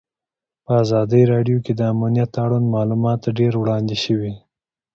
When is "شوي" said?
4.03-4.33